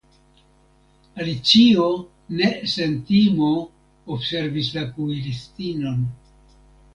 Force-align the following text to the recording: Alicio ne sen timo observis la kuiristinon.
Alicio 1.25 1.89
ne 2.39 2.49
sen 2.71 2.95
timo 3.11 3.51
observis 4.17 4.71
la 4.79 4.85
kuiristinon. 4.97 6.03